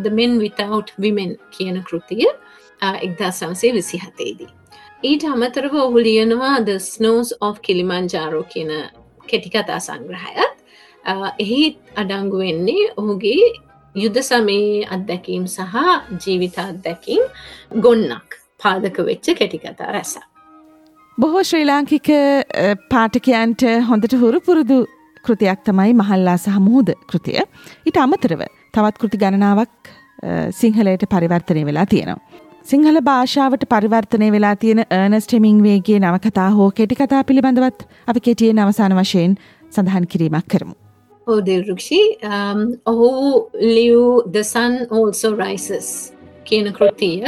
දමෙන් 0.02 0.32
විතවට් 0.42 0.88
විමෙන් 0.98 1.32
කියන 1.50 1.78
කෘතිය 1.82 2.26
එක්දා 3.06 3.30
සමසේ 3.32 3.72
විසි 3.72 3.98
හතේදී. 3.98 4.50
ඊට 5.02 5.24
අමතරව 5.24 5.74
ඔහු 5.86 5.98
ලියනවා 5.98 6.56
ද 6.66 6.78
ස්නෝස් 6.80 7.34
of 7.40 7.60
කිලිමංජාරෝ 7.60 8.44
කියන 8.52 8.72
කෙටිකතා 9.28 9.80
සංග්‍රහයත් 9.80 10.54
එහි 11.38 11.60
අඩංගු 11.96 12.38
වෙන්නේ 12.38 12.92
ඔහුගේ 12.96 13.50
යුද 13.94 14.16
සමයේ 14.22 14.86
අත්දැකීම් 14.94 15.44
සහ 15.46 15.74
ජීවිත 16.22 16.56
අත්දැකීම් 16.58 17.22
ගොන්නක් 17.80 18.43
පාදක 18.64 18.98
වෙච්ච 19.08 19.26
කෙටිකතා 19.40 19.90
රැස. 19.96 20.12
බොහෝ 21.18 21.42
ශ්‍රී 21.50 21.66
ලාංකික 21.70 22.08
පාටකයන්ට 22.92 23.62
හොඳට 23.90 24.14
හුරු 24.22 24.40
පුරුදු 24.46 24.78
කෘතියක් 25.26 25.60
තමයි 25.68 25.92
මහල්ලා 26.00 26.38
සහ 26.44 26.62
මුහුද 26.68 26.94
කෘතිය. 27.10 27.42
ඊට 27.86 27.98
අමතරව 28.06 28.42
තවත් 28.74 28.96
කෘති 29.02 29.20
ගණනාවක් 29.22 29.92
සිංහලයට 30.60 31.04
පරිවර්තනය 31.12 31.62
වෙලා 31.68 31.86
තියෙනවා. 31.92 32.42
සිංහල 32.70 32.98
භාෂාවට 33.08 33.64
පරිවර්තනය 33.72 34.28
වෙලා 34.36 34.54
තියෙන 34.62 34.80
ඒර්නස් 34.98 35.26
ටෙමිං 35.26 35.58
වේගේ 35.66 35.98
නවකතා 36.00 36.48
හෝ 36.56 36.70
කෙටිකතා 36.78 37.22
පිළිබඳවත් 37.28 37.84
අපි 38.10 38.20
කෙටියෙන් 38.28 38.62
අවසාන 38.64 38.96
වශයෙන් 39.00 39.36
සඳහන් 39.74 40.06
කිරීමක් 40.12 40.48
කරමු. 40.52 40.74
ඕදෙල්රුක්ෂි 41.26 42.00
ඔහු 42.92 43.10
ලියව් 43.76 44.32
the 44.34 44.44
sun 44.52 44.72
also 44.98 45.28
rises 45.44 45.88
කියන 46.48 46.66
කෘතිය 46.78 47.22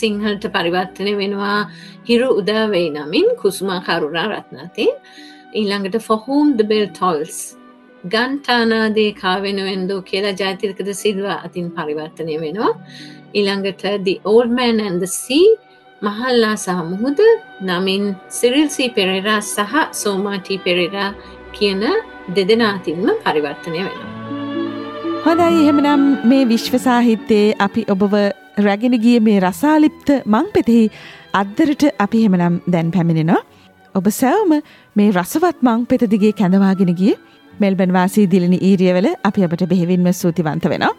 සිංහලට 0.00 0.44
පරිවර්තනය 0.56 1.12
වෙනවා. 1.22 1.60
හිරු 2.08 2.28
උදාවෙයි 2.40 2.90
නමින් 2.98 3.28
කුසුමා 3.42 3.80
කරුණා 3.88 4.26
රත්නතින් 4.32 4.92
ඊළඟට 5.60 5.96
ෆොහූම් 6.08 6.56
the 6.58 6.66
bell 6.72 6.86
tolls. 7.00 7.38
ගන්ටානාදේ 8.12 9.10
කාවෙනුවෙන්දෝ 9.22 10.00
කියලා 10.10 10.36
ජාතිරකද 10.42 10.92
සිල්වා 11.02 11.38
අතින් 11.46 11.66
පරිවර්තනය 11.78 12.36
වෙනවා. 12.44 12.72
ඊළඟට 13.38 13.84
the 14.06 14.16
old 14.24 14.50
man 14.60 14.80
and 14.80 14.98
the 15.00 15.10
sea. 15.16 15.48
මහල්ලා 16.02 16.56
සහ 16.56 16.84
මුහුද 16.90 17.18
නමින් 17.70 18.04
සිරිල්සී 18.38 18.88
පෙරෙරා 18.98 19.40
සහ 19.40 19.74
සෝමාටී 20.02 20.58
පෙරෙරා 20.66 21.10
කියන 21.56 21.82
දෙදෙනාතින්ම 22.36 23.06
පරිවර්තනය 23.24 23.80
වෙනවා. 23.86 24.10
හොඳයි 25.24 25.48
එහෙමනම් 25.62 26.04
මේ 26.30 26.44
විශ්ව 26.52 26.74
සාහිත්‍යයේ 26.86 27.56
අපි 27.66 27.82
ඔබව 27.94 28.14
රැගෙන 28.66 28.96
ගිය 29.04 29.18
මේ 29.20 29.40
රසාලිප්ත 29.40 30.08
මං 30.26 30.46
පෙතෙහි 30.54 30.84
අද්දරට 31.34 31.82
අපි 31.98 32.22
හෙමනම් 32.24 32.60
දැන් 32.66 32.90
පැමිණෙනවා. 32.90 33.40
ඔබ 33.94 34.06
සැවම 34.12 34.52
මේ 34.96 35.10
රසවත් 35.12 35.58
මං 35.62 35.86
පෙත 35.86 36.06
දිගේ 36.12 36.32
කැඳවාගෙන 36.32 36.94
ගිය 36.94 37.14
මෙල්බන් 37.60 37.92
වාසී 37.92 38.26
දිලිනි 38.32 38.58
ඊරියවල 38.68 39.08
අපි 39.24 39.44
අපට 39.46 39.64
බෙහෙවින්ම 39.72 40.06
සූතිවන්ත 40.12 40.64
වෙනවා. 40.64 40.94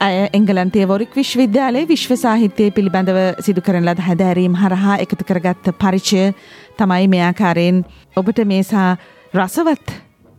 ඇය 0.00 0.28
එංගලන්තේ 0.32 0.88
වොරික් 0.88 1.12
විශ්වවිද්‍යාලයේ 1.16 1.88
විශ්ව 1.88 2.12
සාහිත්‍යය 2.16 2.70
පිළිබඳව 2.70 3.18
සිදු 3.40 3.60
කරන 3.60 3.84
ලද 3.84 4.00
හැදෑරීම් 4.08 4.56
හරහා 4.62 4.96
එකතු 5.04 5.24
කරගත්ත 5.24 5.70
පරිචය 5.82 6.24
තමයි 6.78 7.08
මේ 7.08 7.22
ආකාරයෙන් 7.28 7.84
ඔබට 8.16 8.42
මේසා 8.52 8.88
රසවත් 9.34 9.94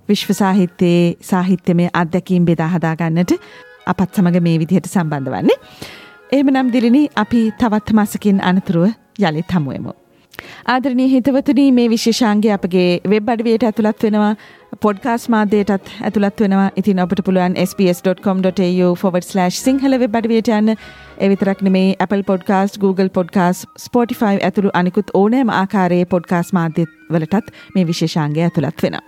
විශ්ව 0.09 0.33
සාහිත්‍යයේ 0.33 1.15
සාහිත්‍යමය 1.21 1.87
අත්දැකීම් 1.93 2.45
බෙදා 2.45 2.69
හදාගන්නට 2.75 3.33
අපත් 3.87 4.09
සමඟ 4.13 4.41
මේ 4.41 4.59
විදිහට 4.59 4.87
සම්බන්ධ 4.87 5.33
වන්නේ. 5.33 5.57
එහෙම 6.31 6.49
නම් 6.51 6.69
දිලිනි 6.71 7.01
අපි 7.15 7.41
තවත් 7.59 7.93
මාසකින් 7.93 8.39
අනතුරුව 8.41 8.87
යළිත් 9.19 9.51
හමුවමු. 9.51 9.91
ආදරණී 10.65 11.07
හිතවතුනී 11.11 11.67
මේ 11.71 11.85
විශේෂාන්ගේ 11.89 12.51
අපගේ 12.55 12.89
වෙබ් 13.11 13.29
අඩවියට 13.33 13.63
ඇතුළත් 13.63 14.03
වෙනවා 14.03 14.31
පොඩ්කාස් 14.85 15.27
මාධ්‍යයටත් 15.29 15.91
ඇතුළත් 16.01 16.43
වෙනවා 16.43 16.65
ඉතින් 16.75 16.99
ඔබට 16.99 17.21
පුළුවන් 17.25 17.55
ps.com.tu/ 17.77 18.89
සිංහල 19.59 19.99
වෙබ් 20.03 20.17
අඩවියට 20.21 20.51
යන්න 20.57 20.75
එවිතරක් 21.19 21.63
නෙමේ 21.67 21.95
Apple 21.99 22.23
podcast 22.23 22.79
Google 22.83 23.09
podcast 23.09 23.65
Spotify 23.85 24.43
ඇතුළු 24.43 24.73
අනිකුත් 24.73 25.13
ඕනෑම 25.13 25.53
ආකාරයේ 25.61 26.11
පොඩ්කාස් 26.15 26.53
මාධ්‍ය 26.53 26.85
වලටත් 27.09 27.55
මේ 27.75 27.87
විශේෂාන්ගේ 27.87 28.49
ඇතුළත් 28.49 28.83
වෙන. 28.83 28.99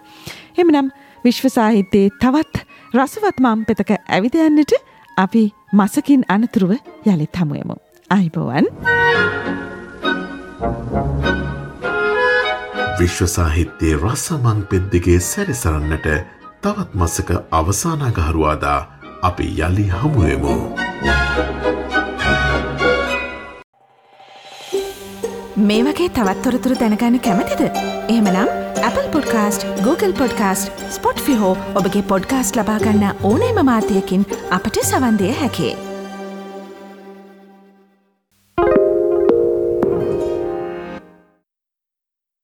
එමනම් 0.57 0.93
විශ්ව 1.25 1.51
සාහිත්‍යයේ 1.57 2.15
තවත් 2.21 2.63
රසවත් 2.95 3.37
මම් 3.39 3.65
පෙතක 3.65 3.91
ඇවිදයන්නට 3.97 4.88
අපි 5.19 5.43
මසකින් 5.73 6.23
අනතුරුව 6.27 6.71
යළිත් 7.05 7.39
හමුවමු. 7.39 7.75
අයිබෝවන්. 8.09 8.65
විශ්ව 12.99 13.27
සාහිත්‍යයේ 13.27 13.99
රසමං 14.03 14.61
පෙද්දිගේ 14.71 15.19
සැරිසරන්නට 15.21 16.07
තවත් 16.63 16.89
මසක 16.93 17.29
අවසානාගහරුවාදා 17.51 18.79
අපි 19.21 19.45
යළි 19.59 19.85
හමුවමු. 19.97 20.55
මේ 25.67 25.83
වගේ 25.85 26.09
තවත්තොරතුරු 26.17 26.79
දැනගන්න 26.81 27.19
කැමතිද. 27.19 27.61
එහමනම් 28.09 28.68
Apple 28.87 29.09
podcast 29.13 29.65
Google 29.83 30.13
podcast 30.13 30.71
Spotify 30.95 31.21
ෆිහෝ 31.25 31.51
ඔබගේ 31.81 32.03
පොඩ්කාස්ට 32.11 32.59
ලබාගන්න 32.59 33.05
ඕනේම 33.23 33.59
මාධ්‍යයකින් 33.65 34.25
අපට 34.57 34.81
සවන්දය 34.83 35.31
හැකේ. 35.41 35.88